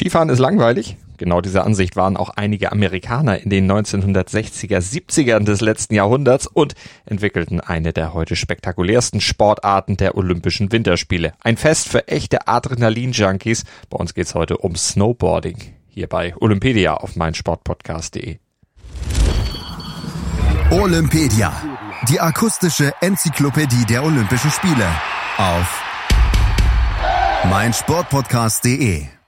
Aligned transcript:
Skifahren 0.00 0.30
ist 0.30 0.38
langweilig. 0.38 0.96
Genau 1.18 1.42
diese 1.42 1.62
Ansicht 1.62 1.94
waren 1.94 2.16
auch 2.16 2.30
einige 2.30 2.72
Amerikaner 2.72 3.38
in 3.38 3.50
den 3.50 3.70
1960er, 3.70 4.78
70ern 4.78 5.44
des 5.44 5.60
letzten 5.60 5.94
Jahrhunderts 5.94 6.46
und 6.46 6.72
entwickelten 7.04 7.60
eine 7.60 7.92
der 7.92 8.14
heute 8.14 8.34
spektakulärsten 8.34 9.20
Sportarten 9.20 9.98
der 9.98 10.16
Olympischen 10.16 10.72
Winterspiele. 10.72 11.34
Ein 11.40 11.58
Fest 11.58 11.90
für 11.90 12.08
echte 12.08 12.48
Adrenalin-Junkies. 12.48 13.64
Bei 13.90 13.98
uns 13.98 14.14
geht's 14.14 14.34
heute 14.34 14.56
um 14.56 14.74
Snowboarding. 14.74 15.58
Hier 15.90 16.06
bei 16.06 16.34
Olympedia 16.40 16.94
auf 16.94 17.16
meinsportpodcast.de. 17.16 18.38
Olympedia. 20.70 21.52
Die 22.08 22.18
akustische 22.18 22.94
Enzyklopädie 23.02 23.84
der 23.84 24.02
Olympischen 24.02 24.50
Spiele. 24.50 24.88
Auf 25.36 25.82
meinsportpodcast.de 27.50 29.19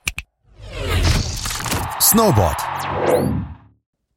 Snowboard. 2.03 2.59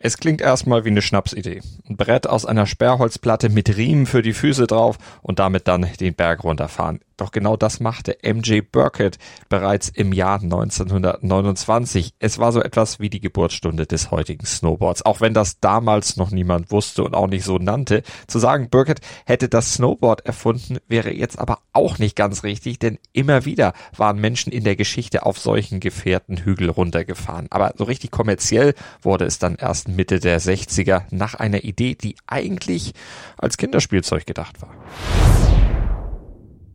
Es 0.07 0.19
klingt 0.19 0.41
erstmal 0.41 0.85
wie 0.85 0.91
eine 0.91 1.03
Schnapsidee. 1.03 1.63
Ein 1.89 1.97
Brett 1.97 2.29
aus 2.29 2.47
einer 2.47 2.67
Sperrholzplatte 2.67 3.49
mit 3.49 3.77
Riemen 3.77 4.07
für 4.07 4.23
die 4.23 4.35
Füße 4.35 4.69
drauf 4.69 4.99
und 5.21 5.41
damit 5.41 5.67
dann 5.67 5.85
den 5.99 6.15
Berg 6.15 6.45
runterfahren. 6.45 7.01
Doch 7.17 7.33
genau 7.33 7.57
das 7.57 7.81
machte 7.81 8.19
MJ 8.23 8.61
Burkett 8.61 9.19
bereits 9.49 9.89
im 9.89 10.13
Jahr 10.13 10.41
1929. 10.43 12.13
Es 12.19 12.39
war 12.39 12.53
so 12.53 12.63
etwas 12.63 13.01
wie 13.01 13.09
die 13.09 13.21
Geburtsstunde 13.21 13.87
des 13.87 14.11
heutigen 14.11 14.45
Snowboards, 14.45 15.05
auch 15.07 15.23
wenn 15.23 15.33
das 15.33 15.59
damals 15.61 16.17
noch 16.19 16.31
niemand 16.31 16.71
wusste 16.71 17.03
und 17.03 17.15
auch 17.15 17.27
nicht 17.27 17.45
so 17.45 17.57
nannte. 17.57 18.03
Zu 18.27 18.39
sagen, 18.39 18.69
Burkett 18.69 19.01
hätte 19.25 19.49
das 19.49 19.75
Snowboard 19.75 20.27
erfunden, 20.27 20.77
wäre 20.89 21.11
jetzt 21.11 21.39
aber 21.39 21.61
auch 21.73 21.99
nicht 21.99 22.17
ganz 22.17 22.45
richtig, 22.45 22.79
denn 22.79 22.99
immer 23.15 23.47
wieder 23.47 23.73
waren 23.97 24.21
Menschen 24.21 24.53
in 24.53 24.65
der 24.65 24.77
Geschichte 24.77 25.25
auf 25.25 25.39
solchen 25.39 25.81
Gefährten 25.81 26.45
Hügel 26.45 26.69
runtergefahren. 26.69 27.47
Aber 27.49 27.73
so 27.79 27.85
richtig 27.85 28.11
kommerziell 28.11 28.75
wurde 29.01 29.25
es 29.25 29.39
dann 29.39 29.55
erst 29.55 29.89
Mitte 29.97 30.21
der 30.21 30.41
60er 30.41 31.05
nach 31.11 31.35
einer 31.35 31.65
Idee, 31.65 31.95
die 31.95 32.17
eigentlich 32.27 32.93
als 33.37 33.57
Kinderspielzeug 33.57 34.27
gedacht 34.27 34.63
war. 34.63 34.75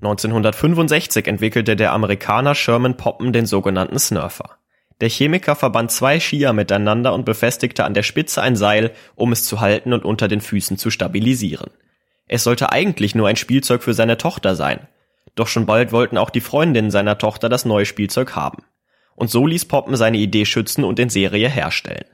1965 0.01 1.27
entwickelte 1.27 1.75
der 1.75 1.93
Amerikaner 1.93 2.55
Sherman 2.55 2.97
Poppen 2.97 3.33
den 3.33 3.45
sogenannten 3.45 3.99
Snurfer. 3.99 4.57
Der 4.99 5.09
Chemiker 5.09 5.55
verband 5.55 5.91
zwei 5.91 6.19
Skier 6.19 6.53
miteinander 6.53 7.13
und 7.13 7.25
befestigte 7.25 7.85
an 7.85 7.93
der 7.93 8.03
Spitze 8.03 8.41
ein 8.41 8.55
Seil, 8.55 8.91
um 9.15 9.31
es 9.31 9.45
zu 9.45 9.59
halten 9.59 9.93
und 9.93 10.05
unter 10.05 10.27
den 10.27 10.41
Füßen 10.41 10.77
zu 10.77 10.89
stabilisieren. 10.89 11.71
Es 12.27 12.43
sollte 12.43 12.71
eigentlich 12.71 13.13
nur 13.13 13.27
ein 13.27 13.35
Spielzeug 13.35 13.83
für 13.83 13.93
seine 13.93 14.17
Tochter 14.17 14.55
sein. 14.55 14.87
Doch 15.35 15.47
schon 15.47 15.65
bald 15.65 15.91
wollten 15.91 16.17
auch 16.17 16.29
die 16.29 16.41
Freundinnen 16.41 16.91
seiner 16.91 17.17
Tochter 17.17 17.49
das 17.49 17.65
neue 17.65 17.85
Spielzeug 17.85 18.35
haben. 18.35 18.63
Und 19.15 19.29
so 19.29 19.45
ließ 19.45 19.65
Poppen 19.65 19.95
seine 19.95 20.17
Idee 20.17 20.45
schützen 20.45 20.83
und 20.83 20.99
in 20.99 21.09
Serie 21.09 21.49
herstellen. 21.49 22.05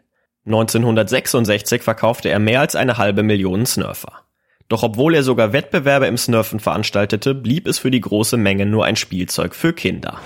1966 0.48 1.84
verkaufte 1.84 2.30
er 2.30 2.40
mehr 2.40 2.62
als 2.62 2.76
eine 2.76 2.98
halbe 2.98 3.22
Million 3.22 3.66
Snurfer. 3.66 4.24
Doch 4.70 4.82
obwohl 4.82 5.14
er 5.14 5.24
sogar 5.24 5.52
Wettbewerbe 5.52 6.08
im 6.08 6.18
Snurfen 6.18 6.62
veranstaltete, 6.62 7.36
blieb 7.36 7.68
es 7.68 7.80
für 7.80 7.92
die 7.92 8.00
große 8.00 8.38
Menge 8.38 8.66
nur 8.66 8.86
ein 8.86 8.96
Spielzeug 8.96 9.54
für 9.54 9.74
Kinder. 9.74 10.20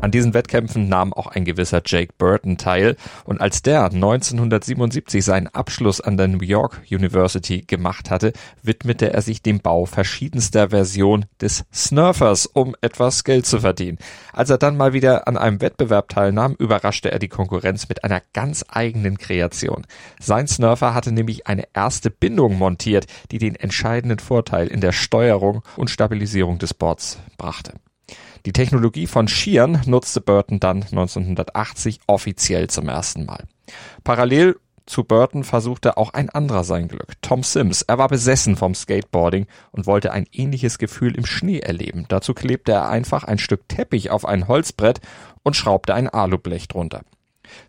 An 0.00 0.12
diesen 0.12 0.32
Wettkämpfen 0.32 0.88
nahm 0.88 1.12
auch 1.12 1.26
ein 1.26 1.44
gewisser 1.44 1.82
Jake 1.84 2.12
Burton 2.16 2.56
teil 2.56 2.96
und 3.24 3.40
als 3.40 3.62
der 3.62 3.84
1977 3.86 5.24
seinen 5.24 5.48
Abschluss 5.48 6.00
an 6.00 6.16
der 6.16 6.28
New 6.28 6.44
York 6.44 6.82
University 6.88 7.62
gemacht 7.62 8.08
hatte, 8.08 8.32
widmete 8.62 9.12
er 9.12 9.22
sich 9.22 9.42
dem 9.42 9.58
Bau 9.58 9.86
verschiedenster 9.86 10.70
Versionen 10.70 11.24
des 11.40 11.64
Snurfers, 11.74 12.46
um 12.46 12.76
etwas 12.80 13.24
Geld 13.24 13.44
zu 13.44 13.58
verdienen. 13.58 13.98
Als 14.32 14.50
er 14.50 14.58
dann 14.58 14.76
mal 14.76 14.92
wieder 14.92 15.26
an 15.26 15.36
einem 15.36 15.60
Wettbewerb 15.60 16.08
teilnahm, 16.10 16.54
überraschte 16.54 17.10
er 17.10 17.18
die 17.18 17.28
Konkurrenz 17.28 17.88
mit 17.88 18.04
einer 18.04 18.22
ganz 18.32 18.64
eigenen 18.68 19.18
Kreation. 19.18 19.84
Sein 20.20 20.46
Snurfer 20.46 20.94
hatte 20.94 21.10
nämlich 21.10 21.48
eine 21.48 21.64
erste 21.74 22.10
Bindung 22.10 22.56
montiert, 22.56 23.06
die 23.32 23.38
den 23.38 23.56
entscheidenden 23.56 24.20
Vorteil 24.20 24.68
in 24.68 24.80
der 24.80 24.92
Steuerung 24.92 25.62
und 25.76 25.90
Stabilisierung 25.90 26.58
des 26.58 26.72
Boards 26.72 27.18
brachte. 27.36 27.72
Die 28.46 28.52
Technologie 28.52 29.06
von 29.06 29.28
Skiern 29.28 29.82
nutzte 29.86 30.20
Burton 30.20 30.60
dann 30.60 30.82
1980 30.82 32.00
offiziell 32.06 32.68
zum 32.68 32.88
ersten 32.88 33.24
Mal. 33.24 33.44
Parallel 34.04 34.56
zu 34.86 35.04
Burton 35.04 35.44
versuchte 35.44 35.98
auch 35.98 36.14
ein 36.14 36.30
anderer 36.30 36.64
sein 36.64 36.88
Glück, 36.88 37.20
Tom 37.20 37.42
Sims. 37.42 37.82
Er 37.82 37.98
war 37.98 38.08
besessen 38.08 38.56
vom 38.56 38.74
Skateboarding 38.74 39.46
und 39.70 39.86
wollte 39.86 40.12
ein 40.12 40.26
ähnliches 40.32 40.78
Gefühl 40.78 41.14
im 41.14 41.26
Schnee 41.26 41.58
erleben. 41.58 42.06
Dazu 42.08 42.32
klebte 42.32 42.72
er 42.72 42.88
einfach 42.88 43.24
ein 43.24 43.38
Stück 43.38 43.68
Teppich 43.68 44.10
auf 44.10 44.24
ein 44.24 44.48
Holzbrett 44.48 45.00
und 45.42 45.56
schraubte 45.56 45.94
ein 45.94 46.08
Alublech 46.08 46.68
drunter. 46.68 47.02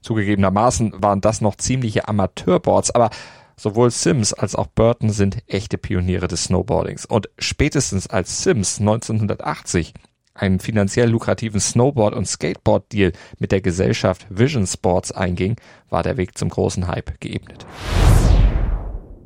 Zugegebenermaßen 0.01 0.93
waren 1.01 1.21
das 1.21 1.41
noch 1.41 1.55
ziemliche 1.55 2.07
Amateurboards, 2.07 2.91
aber 2.91 3.09
Sowohl 3.59 3.91
Sims 3.91 4.31
als 4.31 4.55
auch 4.55 4.67
Burton 4.67 5.09
sind 5.09 5.39
echte 5.47 5.77
Pioniere 5.77 6.29
des 6.29 6.45
Snowboardings. 6.45 7.05
Und 7.05 7.29
spätestens 7.37 8.07
als 8.07 8.41
Sims 8.41 8.79
1980 8.79 9.93
einen 10.39 10.59
finanziell 10.59 11.09
lukrativen 11.09 11.59
Snowboard- 11.59 12.15
und 12.15 12.27
Skateboard-Deal 12.27 13.11
mit 13.37 13.51
der 13.51 13.61
Gesellschaft 13.61 14.25
Vision 14.29 14.65
Sports 14.65 15.11
einging, 15.11 15.55
war 15.89 16.03
der 16.03 16.17
Weg 16.17 16.37
zum 16.37 16.49
großen 16.49 16.87
Hype 16.87 17.19
geebnet. 17.19 17.65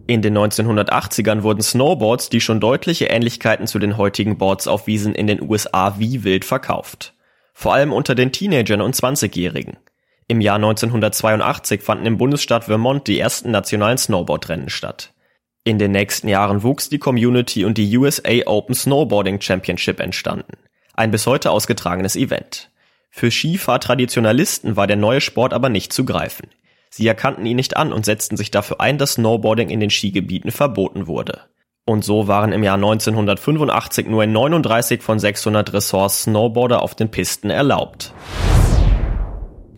In 0.06 0.22
den 0.22 0.38
1980ern 0.38 1.44
wurden 1.44 1.62
Snowboards, 1.62 2.29
die 2.29 2.41
schon 2.41 2.59
deutliche 2.59 3.06
Ähnlichkeiten 3.06 3.68
zu 3.68 3.79
den 3.79 3.96
heutigen 3.96 4.38
Boards 4.38 4.68
auf 4.68 4.85
Wiesen 4.85 5.16
in 5.16 5.28
den 5.28 5.41
USA 5.41 5.97
wie 5.97 6.25
wild 6.25 6.44
verkauft. 6.44 7.13
Vor 7.53 7.73
allem 7.73 7.94
unter 7.94 8.13
den 8.13 8.31
Teenagern 8.31 8.81
und 8.81 8.96
20-Jährigen. 8.96 9.78
Im 10.28 10.41
Jahr 10.41 10.56
1982 10.56 11.81
fanden 11.81 12.06
im 12.06 12.18
Bundesstaat 12.18 12.66
Vermont 12.66 13.07
die 13.07 13.19
ersten 13.19 13.52
nationalen 13.52 13.97
Snowboardrennen 13.97 14.69
statt. 14.69 15.13
In 15.63 15.79
den 15.79 15.91
nächsten 15.91 16.28
Jahren 16.28 16.63
wuchs 16.63 16.90
die 16.90 17.00
Community 17.00 17.63
und 17.63 17.78
die 17.78 17.97
USA 17.97 18.46
Open 18.46 18.75
Snowboarding 18.75 19.40
Championship 19.40 20.02
entstanden 20.02 20.57
ein 20.94 21.12
bis 21.12 21.28
heute 21.28 21.52
ausgetragenes 21.52 22.16
Event. 22.16 22.70
Für 23.09 23.30
Skifahrtraditionalisten 23.30 24.76
war 24.76 24.88
der 24.88 24.96
neue 24.96 25.22
Sport 25.22 25.54
aber 25.54 25.70
nicht 25.70 25.94
zu 25.94 26.06
greifen. 26.06 26.48
Sie 26.90 27.08
erkannten 27.08 27.46
ihn 27.46 27.56
nicht 27.56 27.76
an 27.76 27.92
und 27.92 28.06
setzten 28.06 28.38
sich 28.38 28.52
dafür 28.52 28.80
ein, 28.80 28.98
dass 28.98 29.14
Snowboarding 29.14 29.70
in 29.70 29.80
den 29.80 29.90
Skigebieten 29.90 30.52
verboten 30.52 31.08
wurde. 31.08 31.42
Und 31.86 32.06
so 32.06 32.28
waren 32.28 32.53
im 32.53 32.64
Jahr 32.64 32.76
1985 32.76 34.08
nur 34.08 34.24
in 34.24 34.32
39 34.32 35.02
von 35.02 35.20
600 35.20 35.74
Ressorts 35.74 36.24
Snowboarder 36.24 36.82
auf 36.82 36.96
den 36.96 37.09
Pisten 37.09 37.50
erlaubt. 37.50 38.14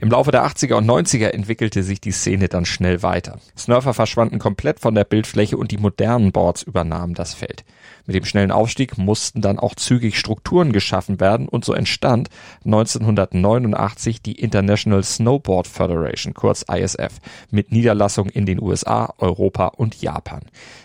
Im 0.05 0.11
Laufe 0.11 0.29
der 0.29 0.45
80er 0.45 0.75
und 0.75 0.85
90er 0.85 1.29
entwickelte 1.29 1.81
sich 1.81 1.99
die 1.99 2.11
Szene 2.11 2.47
dann 2.47 2.65
schnell 2.65 3.01
weiter. 3.01 3.39
Snurfer 3.57 3.95
verschwanden 3.95 4.37
komplett 4.37 4.79
von 4.79 4.93
der 4.93 5.03
Bildfläche 5.03 5.57
und 5.57 5.71
die 5.71 5.79
modernen 5.79 6.31
Boards 6.31 6.61
übernahmen 6.61 7.15
das 7.15 7.33
Feld. 7.33 7.65
Mit 8.05 8.15
dem 8.15 8.23
schnellen 8.23 8.51
Aufstieg 8.51 8.99
mussten 8.99 9.41
dann 9.41 9.57
auch 9.57 9.73
zügig 9.73 10.19
Strukturen 10.19 10.73
geschaffen 10.73 11.19
werden 11.19 11.47
und 11.47 11.65
so 11.65 11.73
entstand 11.73 12.29
1989 12.65 14.21
die 14.21 14.33
International 14.33 15.01
Snowboard 15.01 15.65
Federation, 15.65 16.35
kurz 16.35 16.63
ISF, 16.71 17.13
mit 17.49 17.71
Niederlassung 17.71 18.29
in 18.29 18.45
den 18.45 18.61
USA, 18.61 19.11
Europa 19.17 19.69
und 19.69 19.99
Japan. 20.03 20.41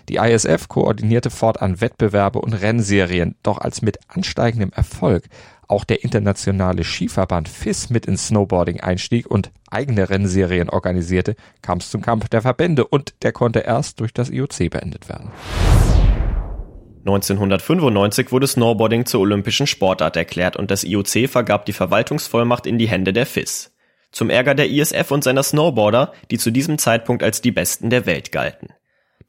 Die 0.09 0.17
ISF 0.17 0.69
koordinierte 0.69 1.29
fortan 1.29 1.83
Wettbewerbe 1.83 2.41
und 2.41 2.55
Rennserien, 2.55 3.35
doch 3.43 3.59
als 3.59 3.83
mit 3.83 3.99
ansteigendem 4.09 4.73
Erfolg 4.73 5.25
auch 5.71 5.85
der 5.85 6.03
internationale 6.05 6.85
Skiverband 6.85 7.49
FIS 7.49 7.91
mit 7.91 8.07
ins 8.07 8.29
Snowboarding 8.29 8.81
einstieg 8.81 9.31
und 9.31 9.51
eigene 9.71 10.11
Rennserien 10.11 10.69
organisierte, 10.69 11.37
kam 11.63 11.79
es 11.79 11.91
zum 11.91 12.03
Kampf 12.03 12.29
der 12.29 12.43
Verbände 12.43 12.87
und 12.87 13.15
der 13.23 13.33
konnte 13.33 13.61
erst 13.61 14.01
durch 14.01 14.13
das 14.13 14.31
IOC 14.31 14.71
beendet 14.71 15.09
werden. 15.09 15.31
1995 17.01 18.31
wurde 18.31 18.47
Snowboarding 18.47 19.07
zur 19.07 19.21
olympischen 19.21 19.67
Sportart 19.67 20.17
erklärt 20.17 20.57
und 20.57 20.71
das 20.71 20.85
IOC 20.85 21.31
vergab 21.31 21.65
die 21.65 21.73
Verwaltungsvollmacht 21.73 22.67
in 22.67 22.79
die 22.79 22.89
Hände 22.89 23.13
der 23.13 23.25
FIS. 23.25 23.73
Zum 24.13 24.29
Ärger 24.29 24.55
der 24.55 24.69
ISF 24.69 25.11
und 25.11 25.25
seiner 25.25 25.43
Snowboarder, 25.43 26.13
die 26.31 26.39
zu 26.39 26.51
diesem 26.51 26.79
Zeitpunkt 26.79 27.23
als 27.23 27.41
die 27.41 27.53
besten 27.53 27.91
der 27.91 28.07
Welt 28.07 28.33
galten. 28.33 28.69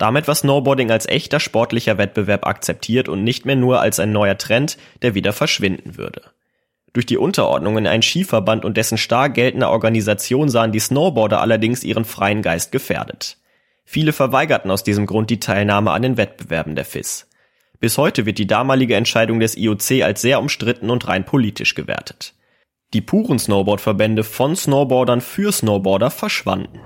Damit 0.01 0.27
war 0.27 0.33
Snowboarding 0.33 0.89
als 0.89 1.07
echter 1.07 1.39
sportlicher 1.39 1.99
Wettbewerb 1.99 2.47
akzeptiert 2.47 3.07
und 3.07 3.23
nicht 3.23 3.45
mehr 3.45 3.55
nur 3.55 3.81
als 3.81 3.99
ein 3.99 4.11
neuer 4.11 4.35
Trend, 4.35 4.79
der 5.03 5.13
wieder 5.13 5.31
verschwinden 5.31 5.95
würde. 5.95 6.23
Durch 6.91 7.05
die 7.05 7.19
Unterordnung 7.19 7.77
in 7.77 7.85
einen 7.85 8.01
Skiverband 8.01 8.65
und 8.65 8.77
dessen 8.77 8.97
stark 8.97 9.35
geltende 9.35 9.69
Organisation 9.69 10.49
sahen 10.49 10.71
die 10.71 10.79
Snowboarder 10.79 11.39
allerdings 11.39 11.83
ihren 11.83 12.03
freien 12.03 12.41
Geist 12.41 12.71
gefährdet. 12.71 13.37
Viele 13.85 14.11
verweigerten 14.11 14.71
aus 14.71 14.83
diesem 14.83 15.05
Grund 15.05 15.29
die 15.29 15.39
Teilnahme 15.39 15.91
an 15.91 16.01
den 16.01 16.17
Wettbewerben 16.17 16.73
der 16.73 16.85
FIS. 16.85 17.27
Bis 17.79 17.99
heute 17.99 18.25
wird 18.25 18.39
die 18.39 18.47
damalige 18.47 18.95
Entscheidung 18.95 19.39
des 19.39 19.55
IOC 19.55 20.01
als 20.01 20.23
sehr 20.23 20.39
umstritten 20.39 20.89
und 20.89 21.07
rein 21.07 21.25
politisch 21.25 21.75
gewertet. 21.75 22.33
Die 22.95 23.01
puren 23.01 23.37
Snowboardverbände 23.37 24.23
von 24.23 24.55
Snowboardern 24.55 25.21
für 25.21 25.51
Snowboarder 25.51 26.09
verschwanden. 26.09 26.79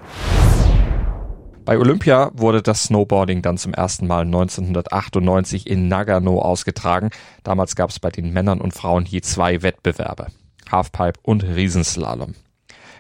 Bei 1.65 1.79
Olympia 1.79 2.29
wurde 2.35 2.62
das 2.62 2.83
Snowboarding 2.83 3.41
dann 3.41 3.57
zum 3.57 3.73
ersten 3.73 4.06
Mal 4.06 4.21
1998 4.21 5.67
in 5.67 5.88
Nagano 5.88 6.39
ausgetragen. 6.39 7.09
Damals 7.44 7.75
gab 7.75 7.89
es 7.89 8.00
bei 8.00 8.12
den 8.12 8.31
Männern 8.31 8.62
und 8.62 8.75
Frauen 8.75 9.06
je 9.06 9.21
zwei 9.21 9.63
Wettbewerbe. 9.63 10.27
Halfpipe 10.71 11.19
und 11.23 11.44
Riesenslalom. 11.44 12.35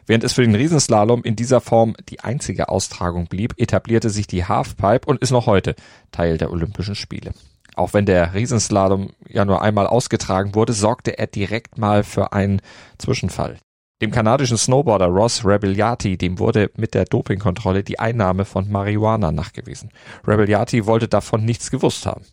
Während 0.07 0.23
es 0.23 0.33
für 0.33 0.41
den 0.41 0.55
Riesenslalom 0.55 1.23
in 1.23 1.35
dieser 1.35 1.61
Form 1.61 1.95
die 2.09 2.21
einzige 2.21 2.69
Austragung 2.69 3.27
blieb, 3.27 3.53
etablierte 3.57 4.09
sich 4.09 4.25
die 4.25 4.45
Halfpipe 4.45 5.05
und 5.05 5.21
ist 5.21 5.31
noch 5.31 5.45
heute 5.45 5.75
Teil 6.11 6.39
der 6.39 6.51
Olympischen 6.51 6.95
Spiele. 6.95 7.33
Auch 7.75 7.93
wenn 7.93 8.07
der 8.07 8.33
Riesenslalom 8.33 9.11
ja 9.27 9.45
nur 9.45 9.61
einmal 9.61 9.85
ausgetragen 9.85 10.55
wurde, 10.55 10.73
sorgte 10.73 11.19
er 11.19 11.27
direkt 11.27 11.77
mal 11.77 12.03
für 12.03 12.33
einen 12.33 12.61
Zwischenfall. 12.97 13.57
Dem 14.01 14.11
kanadischen 14.11 14.57
Snowboarder 14.57 15.05
Ross 15.05 15.45
Rebelliati, 15.45 16.17
dem 16.17 16.37
wurde 16.37 16.69
mit 16.75 16.93
der 16.93 17.05
Dopingkontrolle 17.05 17.81
die 17.81 17.97
Einnahme 17.97 18.43
von 18.43 18.69
Marihuana 18.69 19.31
nachgewiesen. 19.31 19.89
Rebelliati 20.27 20.85
wollte 20.85 21.07
davon 21.07 21.45
nichts 21.45 21.71
gewusst 21.71 22.05
haben. 22.05 22.25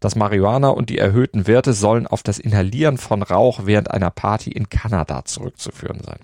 Das 0.00 0.16
Marihuana 0.16 0.70
und 0.70 0.90
die 0.90 0.98
erhöhten 0.98 1.46
Werte 1.46 1.72
sollen 1.72 2.08
auf 2.08 2.24
das 2.24 2.40
Inhalieren 2.40 2.98
von 2.98 3.22
Rauch 3.22 3.60
während 3.64 3.92
einer 3.92 4.10
Party 4.10 4.50
in 4.50 4.68
Kanada 4.68 5.24
zurückzuführen 5.24 6.00
sein. 6.04 6.18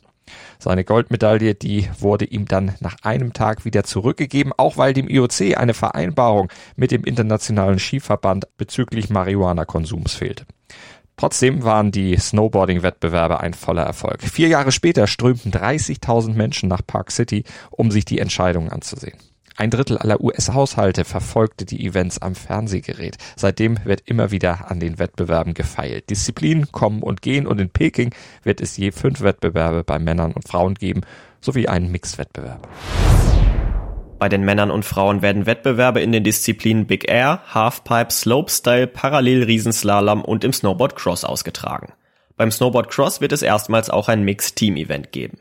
Seine 0.58 0.84
Goldmedaille, 0.84 1.54
die 1.54 1.88
wurde 2.00 2.24
ihm 2.24 2.46
dann 2.46 2.74
nach 2.80 2.96
einem 3.02 3.32
Tag 3.32 3.64
wieder 3.64 3.84
zurückgegeben, 3.84 4.52
auch 4.56 4.76
weil 4.76 4.92
dem 4.92 5.08
IOC 5.08 5.56
eine 5.56 5.74
Vereinbarung 5.74 6.50
mit 6.74 6.90
dem 6.90 7.04
Internationalen 7.04 7.78
Skiverband 7.78 8.48
bezüglich 8.56 9.08
Marihuana-Konsums 9.08 10.14
fehlte. 10.14 10.46
Trotzdem 11.20 11.64
waren 11.64 11.92
die 11.92 12.16
Snowboarding-Wettbewerbe 12.16 13.40
ein 13.40 13.52
voller 13.52 13.82
Erfolg. 13.82 14.22
Vier 14.22 14.48
Jahre 14.48 14.72
später 14.72 15.06
strömten 15.06 15.52
30.000 15.52 16.32
Menschen 16.32 16.70
nach 16.70 16.80
Park 16.86 17.10
City, 17.10 17.44
um 17.70 17.90
sich 17.90 18.06
die 18.06 18.20
Entscheidung 18.20 18.70
anzusehen. 18.70 19.18
Ein 19.54 19.68
Drittel 19.68 19.98
aller 19.98 20.22
US-Haushalte 20.22 21.04
verfolgte 21.04 21.66
die 21.66 21.84
Events 21.84 22.22
am 22.22 22.34
Fernsehgerät. 22.34 23.18
Seitdem 23.36 23.84
wird 23.84 24.00
immer 24.06 24.30
wieder 24.30 24.70
an 24.70 24.80
den 24.80 24.98
Wettbewerben 24.98 25.52
gefeilt. 25.52 26.08
Disziplinen 26.08 26.72
kommen 26.72 27.02
und 27.02 27.20
gehen 27.20 27.46
und 27.46 27.60
in 27.60 27.68
Peking 27.68 28.14
wird 28.42 28.62
es 28.62 28.78
je 28.78 28.90
fünf 28.90 29.20
Wettbewerbe 29.20 29.84
bei 29.84 29.98
Männern 29.98 30.32
und 30.32 30.48
Frauen 30.48 30.72
geben, 30.72 31.02
sowie 31.42 31.68
einen 31.68 31.92
Mixed-Wettbewerb. 31.92 32.66
Bei 34.20 34.28
den 34.28 34.44
Männern 34.44 34.70
und 34.70 34.84
Frauen 34.84 35.22
werden 35.22 35.46
Wettbewerbe 35.46 36.02
in 36.02 36.12
den 36.12 36.22
Disziplinen 36.22 36.86
Big 36.86 37.10
Air, 37.10 37.40
Halfpipe, 37.54 38.10
Slopestyle, 38.10 38.86
Parallel-Riesenslalom 38.86 40.22
und 40.22 40.44
im 40.44 40.52
Snowboard 40.52 40.94
Cross 40.94 41.24
ausgetragen. 41.24 41.94
Beim 42.36 42.50
Snowboard 42.50 42.90
Cross 42.90 43.22
wird 43.22 43.32
es 43.32 43.40
erstmals 43.40 43.88
auch 43.88 44.08
ein 44.08 44.22
Mixed-Team-Event 44.22 45.10
geben. 45.10 45.38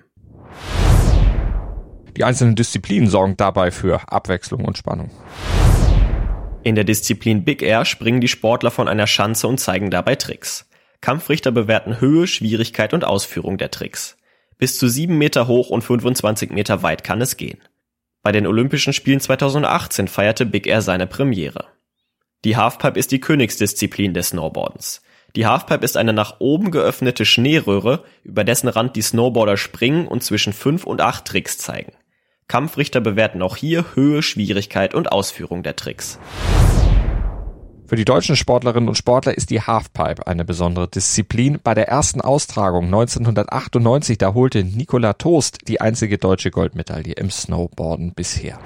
Die 2.16 2.24
einzelnen 2.24 2.56
Disziplinen 2.56 3.10
sorgen 3.10 3.36
dabei 3.36 3.72
für 3.72 4.10
Abwechslung 4.14 4.64
und 4.64 4.78
Spannung. 4.78 5.12
In 6.64 6.76
der 6.76 6.86
Disziplin 6.86 7.44
Big 7.44 7.62
Air 7.62 7.84
springen 7.84 8.22
die 8.22 8.30
Sportler 8.30 8.72
von 8.72 8.88
einer 8.88 9.08
Schanze 9.08 9.50
und 9.50 9.60
zeigen 9.60 9.92
dabei 9.92 10.16
Tricks. 10.16 10.70
Kampfrichter 11.02 11.52
bewerten 11.52 12.00
Höhe, 12.00 12.28
Schwierigkeit 12.28 12.94
und 12.94 13.04
Ausführung 13.04 13.58
der 13.58 13.72
Tricks. 13.72 14.16
Bis 14.58 14.80
zu 14.80 14.88
7 14.88 15.18
Meter 15.18 15.48
hoch 15.48 15.70
und 15.70 15.82
25 15.82 16.52
Meter 16.52 16.82
weit 16.82 17.04
kann 17.04 17.20
es 17.20 17.36
gehen. 17.36 17.60
Bei 18.22 18.34
den 18.34 18.48
Olympischen 18.48 18.92
Spielen 18.92 19.22
2018 19.22 20.10
feierte 20.10 20.46
Big 20.46 20.68
Air 20.68 20.82
seine 20.82 21.08
Premiere. 21.08 21.68
Die 22.44 22.58
Halfpipe 22.58 23.00
ist 23.00 23.12
die 23.12 23.22
Königsdisziplin 23.22 24.14
des 24.14 24.30
Snowboardens. 24.30 25.02
Die 25.36 25.46
Halfpipe 25.46 25.86
ist 25.86 25.96
eine 25.96 26.12
nach 26.12 26.40
oben 26.40 26.72
geöffnete 26.72 27.24
Schneeröhre, 27.24 28.04
über 28.24 28.44
dessen 28.44 28.68
Rand 28.68 28.98
die 28.98 29.02
Snowboarder 29.02 29.56
springen 29.56 30.08
und 30.08 30.24
zwischen 30.24 30.52
5 30.52 30.84
und 30.84 31.00
8 31.00 31.24
Tricks 31.24 31.58
zeigen. 31.60 31.94
Kampfrichter 32.50 33.00
bewerten 33.00 33.42
auch 33.42 33.56
hier 33.56 33.96
Höhe, 33.96 34.22
Schwierigkeit 34.22 34.94
und 34.94 35.12
Ausführung 35.12 35.64
der 35.64 35.76
Tricks. 35.76 36.20
Für 37.90 37.96
die 37.96 38.06
deutschen 38.06 38.36
Sportlerinnen 38.36 38.88
und 38.88 39.00
Sportler 39.00 39.36
ist 39.36 39.50
die 39.50 39.64
Halfpipe 39.64 40.28
eine 40.28 40.46
besondere 40.46 40.88
Disziplin. 40.88 41.58
Bei 41.64 41.74
der 41.74 41.88
ersten 41.88 42.22
Austragung 42.22 42.86
1998, 42.86 44.20
da 44.20 44.36
holte 44.36 44.64
Nicola 44.64 45.14
Toast 45.14 45.68
die 45.68 45.82
einzige 45.82 46.20
deutsche 46.20 46.52
Goldmedaille 46.52 47.14
im 47.14 47.32
Snowboarden 47.32 48.14
bisher. 48.14 48.60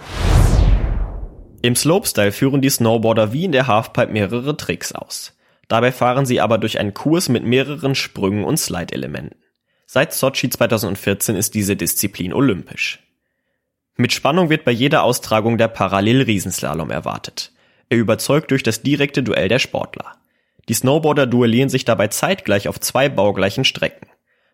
Im 1.62 1.78
Slopestyle 1.78 2.34
führen 2.34 2.62
die 2.62 2.70
Snowboarder 2.70 3.32
wie 3.32 3.46
in 3.46 3.54
der 3.54 3.68
Halfpipe 3.68 4.12
mehrere 4.12 4.58
Tricks 4.58 4.92
aus. 4.92 5.38
Dabei 5.70 5.94
fahren 5.94 6.26
sie 6.26 6.42
aber 6.42 6.58
durch 6.58 6.78
einen 6.78 6.94
Kurs 6.94 7.30
mit 7.30 7.46
mehreren 7.46 7.96
Sprüngen 7.96 8.44
und 8.44 8.58
Slide-Elementen. 8.58 9.38
Seit 9.86 10.12
Sochi 10.14 10.50
2014 10.50 11.38
ist 11.38 11.54
diese 11.54 11.78
Disziplin 11.78 12.34
olympisch. 12.34 13.00
Mit 13.96 14.12
Spannung 14.12 14.50
wird 14.50 14.66
bei 14.66 14.72
jeder 14.72 15.04
Austragung 15.04 15.58
der 15.58 15.70
Parallel-Riesenslalom 15.70 16.92
erwartet. 16.92 17.53
Er 17.94 18.00
überzeugt 18.00 18.50
durch 18.50 18.64
das 18.64 18.82
direkte 18.82 19.22
Duell 19.22 19.50
der 19.50 19.60
Sportler. 19.60 20.16
Die 20.68 20.74
Snowboarder 20.74 21.28
duellieren 21.28 21.70
sich 21.70 21.86
dabei 21.86 22.08
zeitgleich 22.08 22.68
auf 22.68 22.80
zwei 22.80 23.08
baugleichen 23.08 23.66
Strecken. 23.66 24.08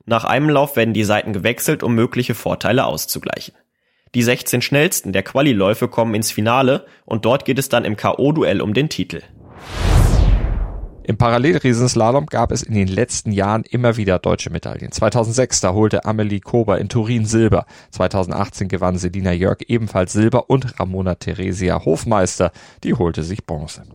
Nach 0.05 0.25
einem 0.25 0.49
Lauf 0.49 0.75
werden 0.75 0.93
die 0.93 1.05
Seiten 1.05 1.31
gewechselt, 1.31 1.81
um 1.81 1.95
mögliche 1.95 2.35
Vorteile 2.35 2.83
auszugleichen. 2.83 3.53
Die 4.13 4.23
16 4.23 4.61
schnellsten 4.61 5.13
der 5.13 5.23
Quali-Läufe 5.23 5.87
kommen 5.87 6.15
ins 6.15 6.33
Finale 6.33 6.85
und 7.05 7.23
dort 7.23 7.45
geht 7.45 7.59
es 7.59 7.69
dann 7.69 7.85
im 7.85 7.95
K.O.-Duell 7.95 8.59
um 8.59 8.73
den 8.73 8.89
Titel. 8.89 9.21
Im 11.09 11.17
Parallelriesenslalom 11.17 12.27
gab 12.27 12.51
es 12.51 12.61
in 12.61 12.75
den 12.75 12.87
letzten 12.87 13.31
Jahren 13.31 13.63
immer 13.63 13.97
wieder 13.97 14.19
deutsche 14.19 14.51
Medaillen. 14.51 14.91
2006, 14.91 15.59
da 15.59 15.73
holte 15.73 16.05
Amelie 16.05 16.39
Kober 16.39 16.77
in 16.77 16.87
Turin 16.87 17.25
Silber. 17.25 17.65
2018 17.89 18.67
gewann 18.67 18.99
Selina 18.99 19.31
Jörg 19.31 19.57
ebenfalls 19.67 20.13
Silber 20.13 20.51
und 20.51 20.79
Ramona 20.79 21.15
Theresia 21.15 21.83
Hofmeister, 21.83 22.51
die 22.83 22.93
holte 22.93 23.23
sich 23.23 23.47
Bronze. 23.47 23.85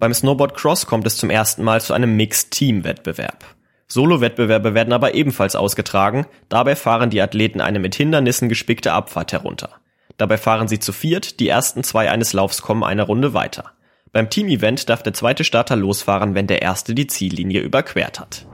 Beim 0.00 0.14
Snowboard 0.14 0.54
Cross 0.54 0.86
kommt 0.86 1.06
es 1.06 1.18
zum 1.18 1.28
ersten 1.28 1.62
Mal 1.62 1.82
zu 1.82 1.92
einem 1.92 2.16
Mixed-Team-Wettbewerb. 2.16 3.44
Solo-Wettbewerbe 3.86 4.72
werden 4.72 4.94
aber 4.94 5.12
ebenfalls 5.12 5.56
ausgetragen. 5.56 6.24
Dabei 6.48 6.74
fahren 6.74 7.10
die 7.10 7.20
Athleten 7.20 7.60
eine 7.60 7.80
mit 7.80 7.94
Hindernissen 7.94 8.48
gespickte 8.48 8.94
Abfahrt 8.94 9.34
herunter. 9.34 9.68
Dabei 10.16 10.38
fahren 10.38 10.68
sie 10.68 10.78
zu 10.78 10.92
viert, 10.92 11.38
die 11.38 11.48
ersten 11.48 11.84
zwei 11.84 12.10
eines 12.10 12.32
Laufs 12.32 12.62
kommen 12.62 12.82
eine 12.82 13.02
Runde 13.02 13.34
weiter. 13.34 13.73
Beim 14.14 14.30
Team-Event 14.30 14.88
darf 14.88 15.02
der 15.02 15.12
zweite 15.12 15.42
Starter 15.42 15.74
losfahren, 15.74 16.36
wenn 16.36 16.46
der 16.46 16.62
erste 16.62 16.94
die 16.94 17.08
Ziellinie 17.08 17.60
überquert 17.62 18.20
hat. 18.20 18.46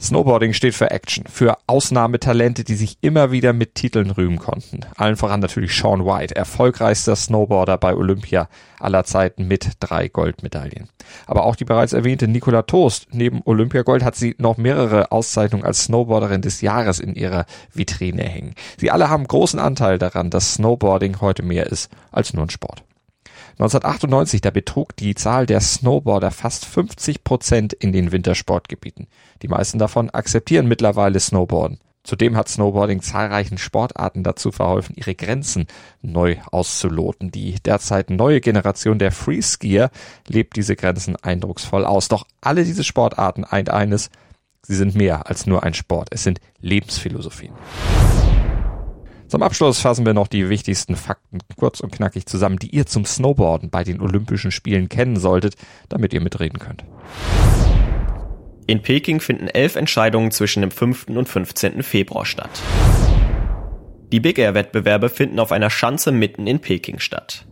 Snowboarding 0.00 0.52
steht 0.52 0.74
für 0.74 0.90
Action, 0.90 1.26
für 1.28 1.56
Ausnahmetalente, 1.68 2.64
die 2.64 2.74
sich 2.74 2.98
immer 3.02 3.30
wieder 3.30 3.52
mit 3.52 3.76
Titeln 3.76 4.10
rühmen 4.10 4.40
konnten. 4.40 4.80
Allen 4.96 5.14
voran 5.14 5.38
natürlich 5.38 5.76
Sean 5.76 6.04
White, 6.04 6.34
erfolgreichster 6.34 7.14
Snowboarder 7.14 7.78
bei 7.78 7.94
Olympia 7.94 8.48
aller 8.80 9.04
Zeiten 9.04 9.46
mit 9.46 9.74
drei 9.78 10.08
Goldmedaillen. 10.08 10.88
Aber 11.28 11.44
auch 11.44 11.54
die 11.54 11.64
bereits 11.64 11.92
erwähnte 11.92 12.26
Nicola 12.26 12.62
Toast, 12.62 13.06
neben 13.12 13.42
Olympiagold 13.44 14.02
hat 14.02 14.16
sie 14.16 14.34
noch 14.38 14.56
mehrere 14.56 15.12
Auszeichnungen 15.12 15.64
als 15.64 15.84
Snowboarderin 15.84 16.42
des 16.42 16.62
Jahres 16.62 16.98
in 16.98 17.14
ihrer 17.14 17.46
Vitrine 17.72 18.24
hängen. 18.24 18.56
Sie 18.76 18.90
alle 18.90 19.08
haben 19.08 19.28
großen 19.28 19.60
Anteil 19.60 19.98
daran, 19.98 20.30
dass 20.30 20.54
Snowboarding 20.54 21.20
heute 21.20 21.44
mehr 21.44 21.68
ist 21.68 21.92
als 22.10 22.34
nur 22.34 22.44
ein 22.44 22.50
Sport. 22.50 22.82
1998, 23.54 24.40
da 24.40 24.50
betrug 24.50 24.96
die 24.96 25.14
Zahl 25.14 25.46
der 25.46 25.60
Snowboarder 25.60 26.32
fast 26.32 26.64
50 26.64 27.22
Prozent 27.22 27.72
in 27.72 27.92
den 27.92 28.10
Wintersportgebieten. 28.10 29.06
Die 29.42 29.48
meisten 29.48 29.78
davon 29.78 30.10
akzeptieren 30.10 30.66
mittlerweile 30.66 31.20
Snowboarden. 31.20 31.78
Zudem 32.02 32.36
hat 32.36 32.48
Snowboarding 32.48 33.00
zahlreichen 33.00 33.56
Sportarten 33.56 34.22
dazu 34.24 34.52
verholfen, 34.52 34.94
ihre 34.94 35.14
Grenzen 35.14 35.66
neu 36.02 36.36
auszuloten. 36.50 37.30
Die 37.30 37.54
derzeit 37.64 38.10
neue 38.10 38.42
Generation 38.42 38.98
der 38.98 39.10
Freeskier 39.10 39.90
lebt 40.26 40.56
diese 40.56 40.76
Grenzen 40.76 41.16
eindrucksvoll 41.16 41.86
aus. 41.86 42.08
Doch 42.08 42.26
alle 42.42 42.64
diese 42.64 42.84
Sportarten 42.84 43.44
eint 43.44 43.70
eines, 43.70 44.10
sie 44.62 44.74
sind 44.74 44.94
mehr 44.94 45.28
als 45.28 45.46
nur 45.46 45.62
ein 45.62 45.72
Sport. 45.74 46.08
Es 46.10 46.24
sind 46.24 46.40
Lebensphilosophien. 46.60 47.54
Zum 49.34 49.42
Abschluss 49.42 49.80
fassen 49.80 50.06
wir 50.06 50.14
noch 50.14 50.28
die 50.28 50.48
wichtigsten 50.48 50.94
Fakten 50.94 51.40
kurz 51.56 51.80
und 51.80 51.90
knackig 51.90 52.24
zusammen, 52.24 52.56
die 52.56 52.68
ihr 52.68 52.86
zum 52.86 53.04
Snowboarden 53.04 53.68
bei 53.68 53.82
den 53.82 54.00
Olympischen 54.00 54.52
Spielen 54.52 54.88
kennen 54.88 55.16
solltet, 55.16 55.56
damit 55.88 56.12
ihr 56.12 56.20
mitreden 56.20 56.60
könnt. 56.60 56.84
In 58.68 58.82
Peking 58.82 59.18
finden 59.18 59.48
elf 59.48 59.74
Entscheidungen 59.74 60.30
zwischen 60.30 60.60
dem 60.60 60.70
5. 60.70 61.08
und 61.08 61.28
15. 61.28 61.82
Februar 61.82 62.24
statt. 62.24 62.62
Die 64.12 64.20
Big 64.20 64.38
Air 64.38 64.54
Wettbewerbe 64.54 65.08
finden 65.08 65.40
auf 65.40 65.50
einer 65.50 65.68
Schanze 65.68 66.12
mitten 66.12 66.46
in 66.46 66.60
Peking 66.60 67.00
statt. 67.00 67.44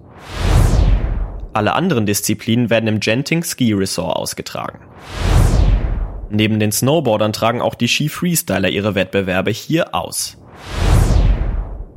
Alle 1.52 1.72
anderen 1.72 2.06
Disziplinen 2.06 2.70
werden 2.70 2.86
im 2.86 3.00
Genting 3.00 3.42
Ski 3.42 3.72
Resort 3.72 4.14
ausgetragen. 4.14 4.78
Neben 6.30 6.60
den 6.60 6.70
Snowboardern 6.70 7.32
tragen 7.32 7.60
auch 7.60 7.74
die 7.74 7.88
Ski 7.88 8.08
Freestyler 8.08 8.68
ihre 8.68 8.94
Wettbewerbe 8.94 9.50
hier 9.50 9.96
aus. 9.96 10.38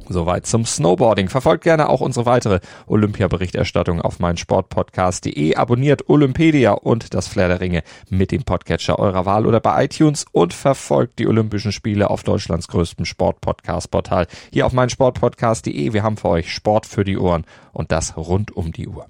Soweit 0.09 0.45
zum 0.45 0.65
Snowboarding. 0.65 1.29
Verfolgt 1.29 1.63
gerne 1.63 1.89
auch 1.89 2.01
unsere 2.01 2.25
weitere 2.25 2.59
Olympia-Berichterstattung 2.87 4.01
auf 4.01 4.19
meinsportpodcast.de. 4.19 5.55
Abonniert 5.55 6.09
Olympedia 6.09 6.71
und 6.71 7.13
das 7.13 7.27
Flair 7.27 7.47
der 7.47 7.61
Ringe 7.61 7.83
mit 8.09 8.31
dem 8.31 8.43
Podcatcher 8.43 8.99
eurer 8.99 9.25
Wahl 9.25 9.45
oder 9.45 9.59
bei 9.59 9.85
iTunes 9.85 10.25
und 10.31 10.53
verfolgt 10.53 11.19
die 11.19 11.27
Olympischen 11.27 11.71
Spiele 11.71 12.09
auf 12.09 12.23
Deutschlands 12.23 12.67
größtem 12.67 13.05
Sportpodcast-Portal. 13.05 14.27
Hier 14.51 14.65
auf 14.65 14.73
meinsportpodcast.de. 14.73 15.93
Wir 15.93 16.03
haben 16.03 16.17
für 16.17 16.29
euch 16.29 16.53
Sport 16.53 16.85
für 16.85 17.03
die 17.03 17.17
Ohren 17.17 17.45
und 17.73 17.91
das 17.91 18.15
rund 18.17 18.55
um 18.55 18.71
die 18.71 18.87
Uhr. 18.87 19.07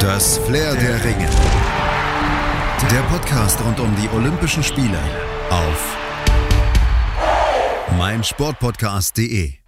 Das 0.00 0.38
Flair 0.38 0.74
der 0.74 1.04
Ringe. 1.04 1.28
Der 2.90 3.00
Podcast 3.10 3.58
rund 3.64 3.80
um 3.80 3.94
die 3.96 4.08
Olympischen 4.16 4.62
Spiele 4.62 4.98
auf 5.50 5.96
meinsportpodcast.de. 7.96 9.65